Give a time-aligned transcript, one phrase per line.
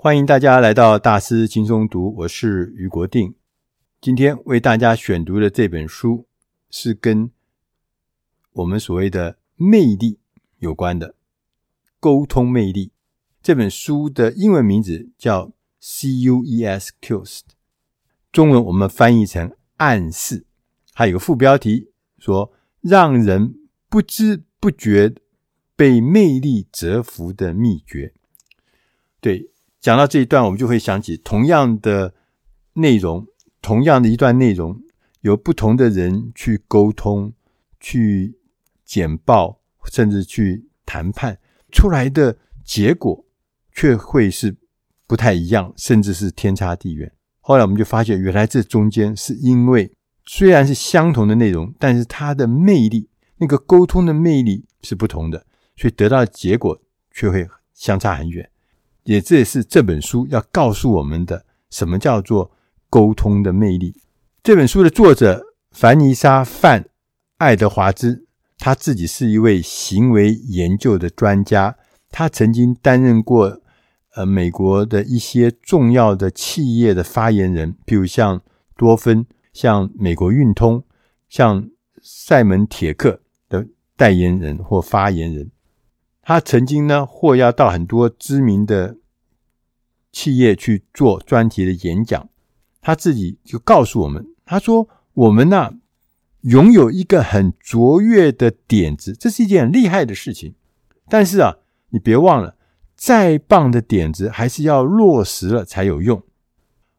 [0.00, 3.34] 欢迎大家来到大师轻松读，我是余国定。
[4.00, 6.28] 今天为大家选读的这本书
[6.70, 7.32] 是跟
[8.52, 10.20] 我们所谓的魅力
[10.58, 11.16] 有关的，
[11.98, 12.92] 沟通魅力。
[13.42, 15.50] 这本书的英文名字叫
[15.82, 17.40] CUES Cues，
[18.30, 20.46] 中文我们翻译成暗示，
[20.94, 23.56] 还有个副标题说让人
[23.88, 25.12] 不知不觉
[25.74, 28.14] 被魅力折服的秘诀。
[29.20, 29.50] 对，
[29.88, 32.12] 讲到这一段，我们就会想起同样的
[32.74, 33.26] 内容，
[33.62, 34.82] 同样的一段内容，
[35.22, 37.32] 由不同的人去沟通、
[37.80, 38.36] 去
[38.84, 41.38] 简报，甚至去谈判
[41.72, 43.24] 出来的结果。
[43.72, 44.54] 却会是
[45.06, 47.10] 不太一样，甚至是天差地远。
[47.40, 49.90] 后来我们就发现，原来这中间是因为
[50.26, 55.46] 虽然是相同的内容，但是它的魅力，那个沟通的魅力是不同的，
[55.76, 56.78] 所以得到的结果
[57.10, 58.50] 却会相差很远。
[59.08, 62.50] 也这也是这本书要告诉我们的，什么叫做
[62.90, 63.94] 沟通的魅力。
[64.42, 66.82] 这本书的作者凡妮莎·范·
[67.38, 68.26] 爱德华兹，
[68.58, 71.76] 他自己是一位行为研究的专家，
[72.10, 73.62] 他曾经担任过。
[74.14, 78.42] 呃，美国的一些重要的企业的发言人，比如像
[78.76, 80.82] 多芬、像美国运通、
[81.28, 81.68] 像
[82.02, 83.64] 赛门铁克的
[83.96, 85.52] 代言人或发言人，
[86.20, 88.96] 他曾经呢，或要到很多知名的
[90.12, 92.28] 企业去做专题的演讲。
[92.80, 95.74] 他自己就告诉我们，他说：“我们呢，
[96.42, 100.54] 拥有一个很卓越的点子，这是一件很厉害的事情。
[101.08, 101.56] 但是啊，
[101.90, 102.54] 你别忘了。”
[103.00, 106.20] 再棒的点子，还是要落实了才有用。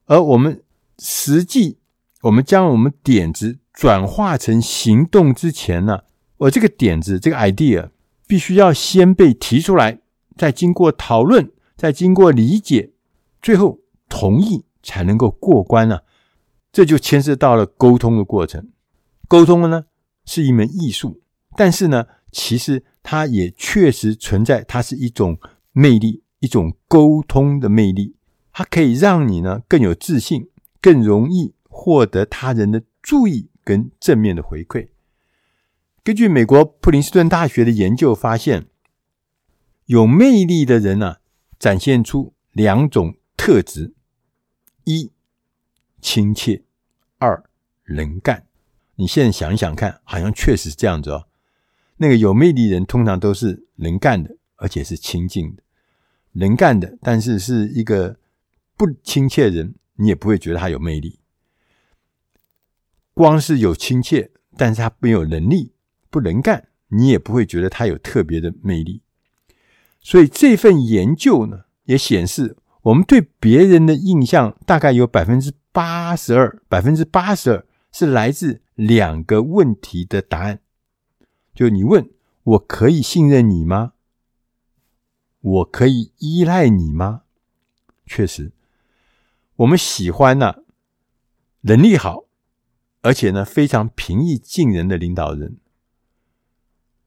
[0.05, 0.63] 而我们
[0.97, 1.79] 实际，
[2.21, 6.03] 我们将我们点子转化成行动之前呢，
[6.37, 7.89] 我这个点子，这个 idea，
[8.25, 9.99] 必须要先被提出来，
[10.37, 12.91] 再经过讨论，再经过理解，
[13.41, 16.01] 最后同意才能够过关呢。
[16.71, 18.69] 这就牵涉到了沟通的过程。
[19.27, 19.85] 沟通呢，
[20.25, 21.21] 是一门艺术，
[21.55, 25.37] 但是呢，其实它也确实存在，它是一种。
[25.71, 28.15] 魅力，一种沟通的魅力，
[28.51, 30.49] 它可以让你呢更有自信，
[30.81, 34.89] 更容易获得他人的注意跟正面的回馈。
[36.03, 38.65] 根据美国普林斯顿大学的研究发现，
[39.85, 41.17] 有魅力的人呢、
[41.59, 43.93] 展现出两种特质：
[44.83, 45.13] 一
[46.01, 46.63] 亲切，
[47.19, 47.41] 二
[47.85, 48.45] 能干。
[48.95, 51.29] 你现在想想看，好像确实是这样子哦。
[51.95, 54.35] 那个有魅力的人通常都是能干的。
[54.61, 55.63] 而且是亲近的、
[56.33, 58.19] 能干的，但是是一个
[58.75, 61.21] 不亲切的人，你也不会觉得他有魅力。
[63.13, 65.71] 光是有亲切，但是他没有能力、
[66.09, 69.01] 不能干，你也不会觉得他有特别的魅力。
[70.01, 80.61] 所以这份研究呢，也显示我们对别人的印象大概有百分之八十二，百分之八十二是来自两个问题的答案。
[81.53, 82.09] 就你问
[82.43, 83.93] 我可以信任你吗？
[85.41, 87.23] 我可以依赖你吗？
[88.05, 88.51] 确实，
[89.57, 90.63] 我们喜欢呢、
[91.61, 92.23] 能力好，
[93.01, 95.57] 而且呢非常平易近人的领导人。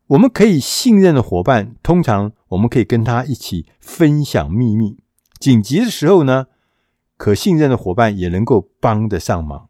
[0.08, 5.01] 我们可以信任的伙伴，通常我们可以跟他一起分享秘密。
[5.42, 6.46] 紧急的时候呢，
[7.16, 9.68] 可信任的伙伴也能够帮得上忙。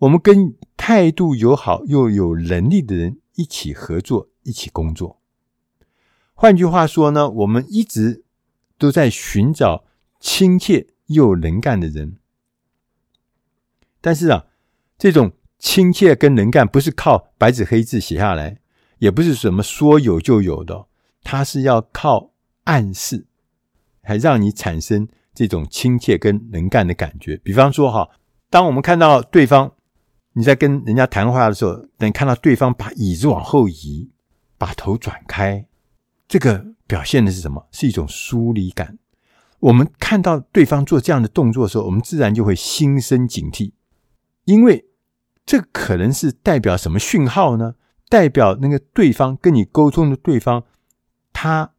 [0.00, 5.22] 我们跟态度友好又有能力的人一起合作，一起工作。
[6.34, 8.24] 换句话说呢，我们一直
[8.76, 9.86] 都在寻找
[10.20, 12.18] 亲切又能干的人。
[14.02, 14.44] 但是啊，
[14.98, 18.58] 这种亲切跟能干不是靠白纸黑字写下来，
[18.98, 20.86] 也不是什么说有就有的，
[21.22, 22.32] 它是要靠
[22.64, 23.26] 暗示，
[24.04, 27.36] 还让你产生这种亲切跟能干的感觉。
[27.38, 28.08] 比方说哈，
[28.50, 29.72] 当我们看到对方，
[30.34, 34.10] 你在跟人家谈话的时候，等看到对方把椅子往后移，
[34.58, 35.66] 把头转开。
[36.28, 37.66] 这个表现的是什么？
[37.70, 38.98] 是一种疏离感。
[39.60, 43.72] 我们看到对方做这样的动作的时候，我们自然就会心生警惕，
[44.44, 44.84] 因为
[45.46, 47.74] 这可能是代表什么讯号呢？
[48.10, 50.64] 代表那个对方跟你沟通的对方，
[51.32, 51.72] 他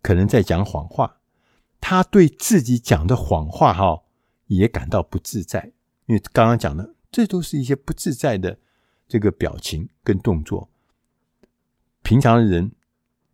[0.00, 1.16] 可能在讲谎话，
[1.86, 4.04] 他对自己讲的谎话哈
[4.46, 5.72] 也感到不自在，
[6.06, 8.58] 因为刚刚讲的这都是一些不自在的
[9.06, 10.70] 这个表情跟动作。
[12.02, 12.72] 平常的人。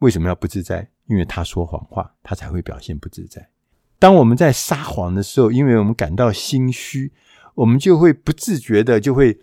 [0.00, 0.88] 为什么要不自在？
[1.06, 3.50] 因为他说谎话，他才会表现不自在。
[3.98, 7.12] 当我们在撒谎的时候，因为我们感到心虚，
[7.54, 9.38] 我们就会不自觉的就会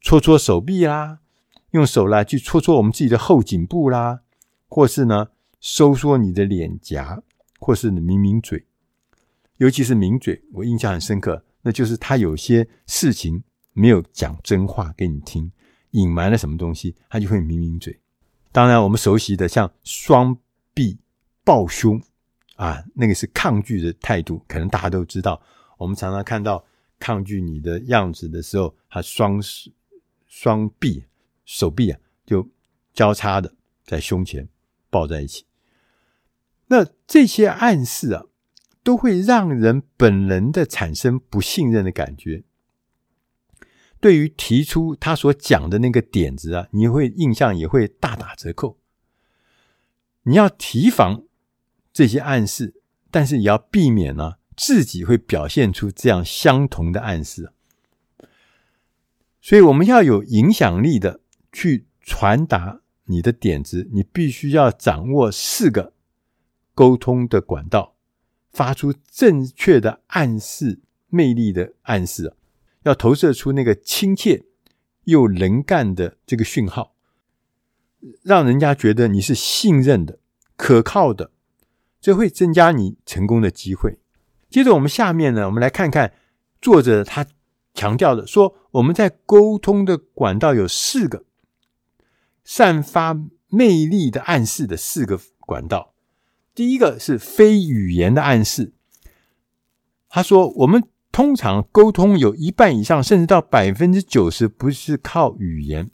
[0.00, 1.18] 搓搓手臂啦，
[1.72, 4.22] 用手来去搓搓我们自己的后颈部啦，
[4.68, 5.28] 或是呢
[5.60, 7.22] 收缩你的脸颊，
[7.60, 8.66] 或是抿抿嘴。
[9.58, 15.52] 尤其是抿嘴，我印象很深刻，那就是他有些事情没有讲真话给你听，
[15.90, 18.00] 隐瞒了什么东西，他就会抿抿嘴。
[18.50, 20.36] 当然，我们熟悉的像双
[20.72, 20.98] 臂
[21.44, 22.02] 抱胸
[22.56, 25.40] 啊，那个是抗拒的态度，可能大家都知道。
[25.76, 26.64] 我们常常看到
[26.98, 29.40] 抗拒你的样子的时候，他双
[30.26, 31.04] 双臂
[31.44, 32.48] 手臂啊，就
[32.94, 33.54] 交叉的
[33.84, 34.48] 在胸前
[34.88, 35.44] 抱在一起。
[36.70, 38.26] 那这些暗示啊，
[38.84, 42.44] 都会让人本能的产生不信任的感觉。
[43.98, 48.78] 对于提出他所讲的那个点子啊，你会印象也会大打折扣。
[50.22, 51.24] 你要提防
[51.92, 52.80] 这些暗示，
[53.10, 57.52] 但是也要避免呢、自己会表现出这样相同的暗示。
[59.42, 61.20] 所以，我们要有影响力的
[61.52, 65.94] 去传达你的点子，你必须要掌握四个
[66.80, 67.94] 沟通的管道，
[68.50, 72.34] 发出正确的暗示，魅力的暗示啊。
[72.84, 74.46] 要投射出那个亲切
[75.04, 76.94] 又能干的这个讯号，
[78.22, 80.20] 让人家觉得你是信任的、
[80.56, 81.32] 可靠的，
[82.00, 83.98] 这会增加你成功的机会。
[84.48, 86.14] 接着，我们下面呢，我们来看看
[86.62, 87.26] 作者他
[87.74, 91.26] 强调的，说我们在沟通的管道有四个
[92.42, 95.89] 散发魅力的暗示的四个管道。
[96.60, 98.74] 第一个是非语言的暗示，
[100.10, 100.84] 他说我们。
[101.12, 105.90] 通常沟通有一半以上，甚至到百分之九十，不是靠语言。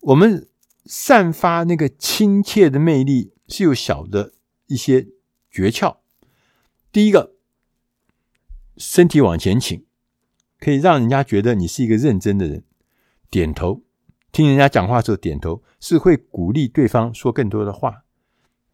[0.00, 0.46] 我们
[0.84, 4.34] 散发那个亲切的魅力是有小的
[4.66, 5.06] 一些
[5.50, 5.96] 诀窍。
[6.92, 7.34] 第一个，
[8.76, 9.86] 身体往前倾，
[10.60, 12.62] 可以让人家觉得你是一个认真的人。
[13.30, 13.82] 点头，
[14.30, 18.02] 听人家讲话时候点头，是会鼓励对方说更多的话。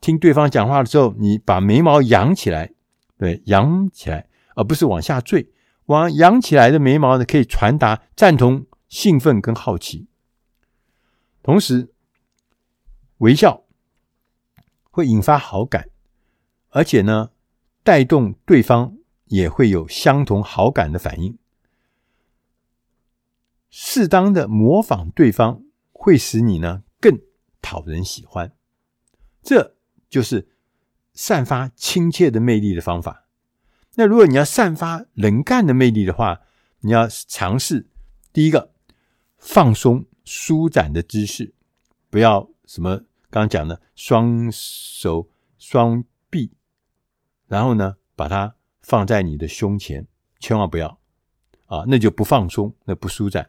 [0.03, 2.75] 听对方讲话的时候，你把眉毛扬起来，
[3.17, 4.29] 对，扬起来。
[4.55, 5.51] 而不是往下坠，
[5.87, 10.09] 往扬起来的眉毛呢，可以传达赞同、兴奋跟好奇。
[11.43, 11.89] 同时，
[13.19, 13.65] 微笑
[14.91, 15.89] 会引发好感，
[16.69, 17.31] 而且呢，
[17.83, 18.99] 带动对方
[19.29, 21.39] 也会有相同好感的反应。
[23.71, 25.63] 适当的模仿对方，
[25.93, 27.19] 会使你呢更
[27.63, 28.53] 讨人喜欢。
[29.43, 29.77] 这
[30.13, 30.47] 就是
[31.15, 33.25] 散发亲切的魅力的方法。
[33.95, 36.43] 那如果你要散发能干的魅力的话，
[36.81, 37.89] 你要尝试
[38.31, 38.75] 第一个
[39.39, 41.55] 放松舒展的姿势，
[42.11, 42.99] 不要什么
[43.31, 46.53] 刚刚讲的双手双臂，
[47.47, 50.07] 然后呢把它放在你的胸前，
[50.41, 50.99] 千万不要
[51.65, 53.49] 啊，那就不放松，那不舒展。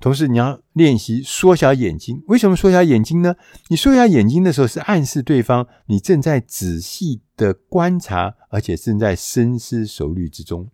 [0.00, 2.22] 同时，你要练习缩小眼睛。
[2.28, 3.34] 为什么缩小眼睛呢？
[3.68, 10.70] 你缩小眼睛的时候，是暗示对方你正在仔细的观察，而且正在深思熟虑之中。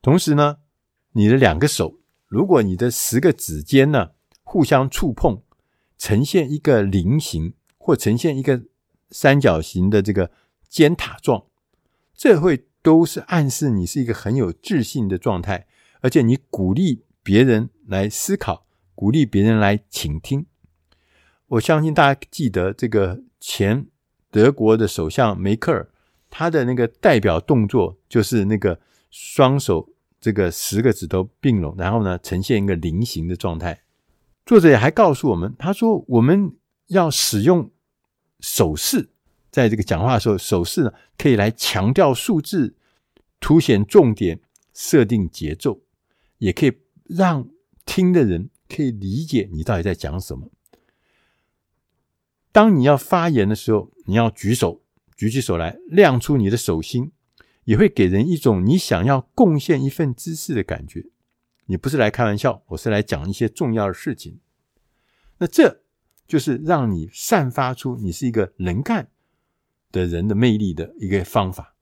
[0.00, 0.58] 同时呢，
[1.14, 1.98] 你的两个手，
[2.28, 4.10] 如果你的十个指尖呢
[4.44, 5.42] 互相触碰，
[5.98, 8.62] 呈现一个菱形或呈现一个
[9.10, 10.30] 三角形的这个
[10.68, 11.44] 尖塔状，
[12.14, 15.66] 这会都是暗示你是一个很有自信的状态，
[16.00, 20.46] 而且你鼓励别人来思考，鼓励别人来倾听。
[21.48, 23.86] 我相信大家记得这个前
[24.30, 25.88] 德国的首相梅克尔，
[26.30, 33.82] 他的那个代表动作就是那个双手这个十个指头并拢，然后呢呈现一个菱形的状态。
[34.46, 37.70] 作者也还告诉我们，他说我们要使用
[38.40, 39.10] 手势，
[39.50, 42.76] 在这个讲话的时候，手势呢可以来强调数字，
[43.40, 44.40] 凸显重点，
[44.72, 45.80] 设定节奏，
[46.38, 46.72] 也可以。
[47.10, 47.48] 让
[47.84, 50.50] 听的人可以理解你到底在讲什么。
[52.52, 54.82] 当你要发言的时候，你要举手，
[55.16, 57.12] 举起手来，亮出你的手心，
[57.64, 61.06] 也会给人一种你想要贡献一份知识的感觉。
[61.66, 64.40] 你不是来开玩笑，我是来讲一些重要的事情。
[65.38, 65.82] 那这
[66.26, 69.08] 就是让你散发出你是一个能干
[69.92, 71.76] 的人的魅力的一个方法。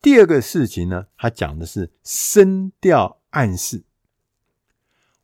[0.00, 3.85] 第二个事情呢，他讲的是声调暗示。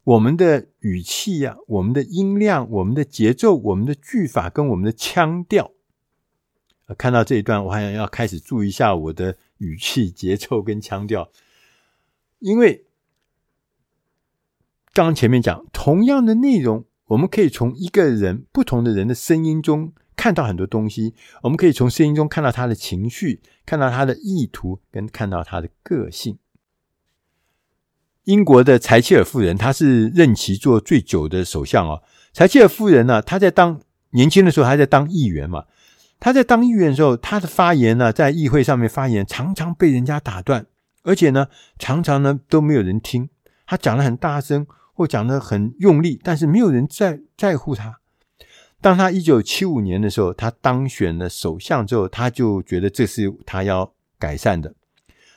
[0.05, 5.71] 我们的语气呀、我们的音量，我们的节奏，我们的句法跟我们的腔调。
[6.99, 11.31] 看到这一段，我好像要开始注意一下我的语气、节奏跟腔调，
[12.41, 12.85] 因为
[14.93, 21.15] 刚刚前面讲，同样的内容，我们可以从一个人不同的人的声音中看到很多东西。
[21.43, 26.39] 我们可以从声音中看到他的情绪，看到他的意图，跟看到他的个性。
[28.25, 32.03] 英国的柴契尔夫人，她是任期做最久的首相哦。
[32.33, 35.65] 柴契尔夫人呢，她在当年轻的时候还在当议员嘛，
[36.21, 40.65] 他在当议员的时候，他的发言呢，在议会上面发言，常常被人家打断，
[41.03, 41.49] 而且呢，
[41.81, 43.29] 常常呢都没有人听。
[43.67, 44.65] 他讲得很大声，
[44.95, 47.99] 或讲得很用力，但是没有人在在乎他。
[48.81, 54.73] 当他一九七五年的时候，他当选了首相之后，他就觉得这是他要改善的，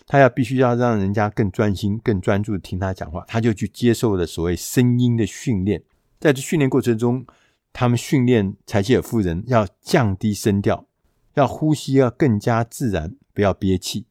[0.08, 5.84] 他要必须要让人家更专心、更专注地听他讲话，他就去接受了所谓声音的训练。
[6.20, 7.26] 在这训练过程中，
[7.74, 10.88] 他们训练柴契尔夫人要降低声调，
[11.34, 14.06] 要呼吸要更加自然，不要憋气，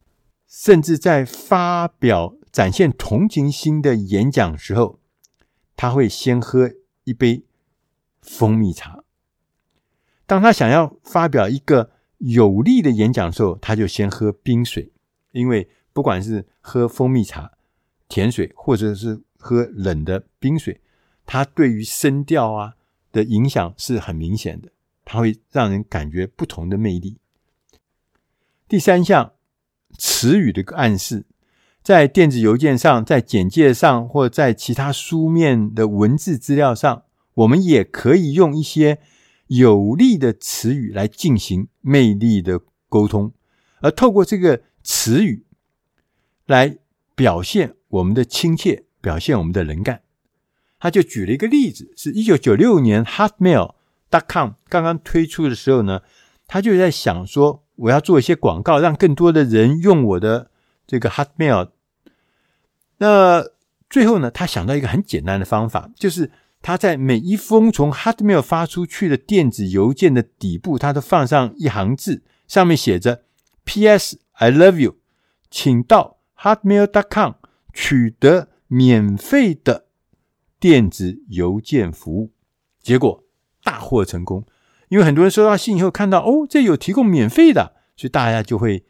[0.46, 4.98] 甚至在发表展现同情心的演讲时候，
[5.76, 6.70] 他会先喝
[7.04, 7.44] 一杯
[8.20, 9.04] 蜂蜜茶。
[10.26, 14.92] 当他想要发表一个有力的演讲的时候，他就先喝冰水，
[15.32, 17.52] 因为不管是喝蜂蜜茶、
[18.06, 20.82] 甜水，或者是喝冷的冰水，
[21.24, 22.74] 它对于声调啊
[23.10, 24.68] 的影响是很明显的，
[25.06, 27.16] 它会让人感觉不同的魅力。
[28.68, 29.32] 第三项，
[29.96, 31.24] 词语的暗示，
[31.82, 38.98] 在电子邮件上、在简介上，或在其他书面的文字资料上，我们也可以用一些。
[39.48, 43.34] 有力的词语来进行魅力的沟通，
[43.82, 45.44] 而透过这个词语
[46.46, 46.78] 来
[47.14, 50.02] 表现我们的亲切，表现我们的能干。
[50.78, 56.02] 他就举了一个例子，是一九九六年 Hotmail.com 刚刚推出的时候呢，
[56.46, 60.50] 他就在想说，我要做一些广告，让更多的人用我的
[60.86, 61.70] 这个 Hotmail。
[62.98, 63.44] 那
[63.88, 66.30] 最后呢，他想到一个很简单的方法，就是。
[66.66, 73.24] 他在每一封从 Hotmail 发出去的电子邮件的底部，他都放上一行字，上面写着
[73.64, 74.18] “P.S.
[74.32, 74.96] I love you”，
[75.50, 77.36] 请到 Hotmail.com
[77.72, 79.86] 取得免费的
[80.60, 82.32] 电子邮件服务。
[82.82, 83.24] 结果
[83.62, 84.44] 大获成功，
[84.88, 88.84] 因为很多人收到信以后看到哦，这有提供免费的，所以大家就会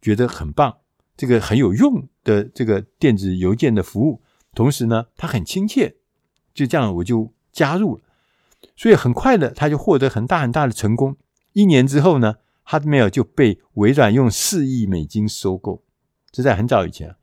[0.00, 0.76] 觉得很棒，
[1.16, 4.22] 这个很有用的这个电子邮件的服务，
[4.54, 5.96] 同时呢，它很亲切。
[6.54, 8.02] 就这样，我就加入了，
[8.76, 11.16] 所以很快的，他就获得很大很大的成功。
[11.52, 15.82] 一年之后呢，Hotmail 就被微软用四亿美金收购。
[16.32, 17.14] 这在很早以前，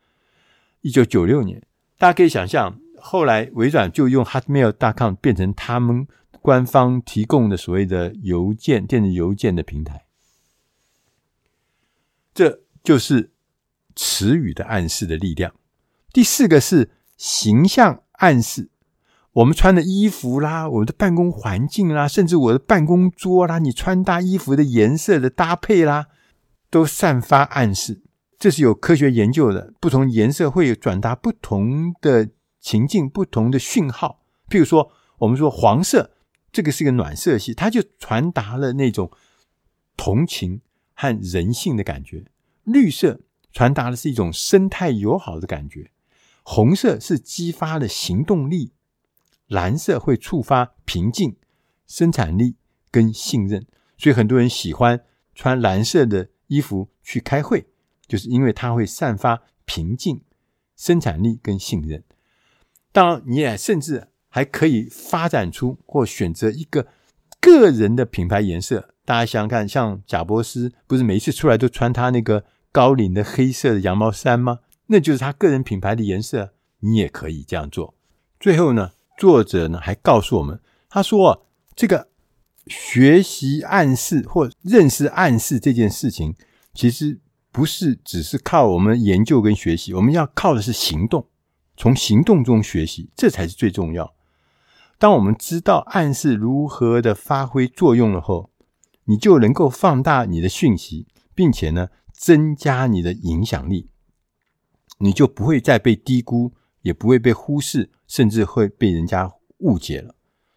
[0.82, 1.62] 一九九六年，
[1.98, 6.08] 大家可以想象，后来微软就用 Hotmail.com 变成他们
[6.42, 10.06] 官方提供的所谓的邮件、电子邮件的平台。
[12.34, 13.32] 这就是
[13.96, 15.54] 词语的暗示的力量。
[16.14, 18.70] 第四个是形象暗示。
[19.34, 26.08] 我们穿的衣服啦，我们的办公环境啦，甚至我的办公桌啦，你穿搭衣服的颜色的搭配啦，
[26.70, 28.02] 都散发暗示。
[28.40, 32.30] 这是有科学研究的，不同颜色会有转达不同的
[32.62, 34.24] 情境、不同的讯号。
[34.50, 36.12] 譬如说，我们说黄色，
[36.50, 39.12] 这个是个暖色系，它就传达了那种
[39.98, 40.62] 同情
[40.94, 42.24] 和人性的感觉；
[42.64, 43.20] 绿色
[43.52, 45.92] 传达的是一种生态友好的感觉；
[46.44, 48.72] 红色是激发了行动力。
[49.48, 51.36] 蓝色会触发平静、
[51.88, 52.56] 生产力
[52.92, 53.66] 跟信任，
[53.98, 55.04] 所以很多人喜欢
[55.34, 57.66] 穿蓝色的衣服去开会，
[58.10, 60.20] 就是因为它会散发平静、
[60.76, 62.04] 生产力跟信任。
[62.92, 66.88] 当然，你也甚至还可以发展出或选择一个
[67.40, 68.94] 个人的品牌颜色。
[69.06, 74.60] 大家想想看，像贾伯斯，不是每一次出来都穿他那个高领的黑色的羊毛衫吗？
[74.88, 76.56] 那就是他个人品牌的颜色。
[76.82, 77.94] 你也可以这样做。
[78.40, 82.08] 最后呢，作者呢还告诉我们，他说这个
[82.68, 86.34] 学习暗示或认识暗示这件事情，
[86.74, 87.20] 其实
[87.52, 91.28] 不是只是靠我们研究跟学习，我们要靠的是行动，
[91.76, 94.14] 从行动中学习，这才是最重要。
[94.98, 98.52] 当我们知道暗示如何的发挥作用了后，
[99.06, 103.90] 你就能够放大你的讯息，并且呢增加你的影响力，
[105.00, 106.54] 你就不会再被低估。
[106.82, 110.16] 也不会被忽视，甚至会被人家误解了。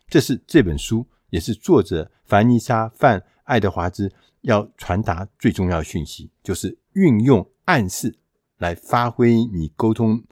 [0.09, 4.11] 这是这本书，也是作者凡妮莎·范爱德华兹
[4.43, 8.17] 要传达最重要的讯息，就是运用暗示
[8.59, 10.23] 来发挥你沟通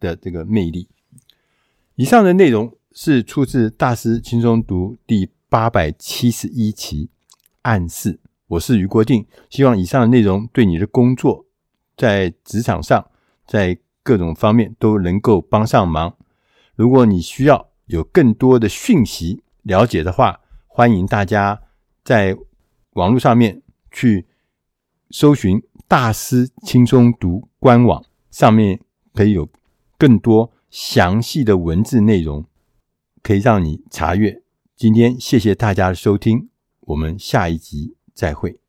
[0.00, 0.88] 的这个魅力。
[1.94, 7.10] 以上的内容是出自《大师轻松读》第八百七十一期
[7.62, 8.20] 暗示。
[8.48, 11.44] 我是余国定，希望以上的内容对你的工作，
[11.96, 13.10] 在职场上，
[13.46, 16.16] 在各种方面都能够帮上忙。
[16.74, 21.60] 如果你需要有更多的讯息了解的话，欢迎大家
[22.04, 22.36] 在
[22.92, 23.60] 网络上面
[23.90, 24.26] 去
[25.10, 28.80] 搜寻“大师轻松读”官网，上面
[29.14, 29.48] 可以有
[29.96, 32.44] 更多详细的文字内容，
[33.22, 34.42] 可以让你查阅。
[34.76, 36.50] 今天谢谢大家的收听，
[36.80, 38.60] 我们下一集再会。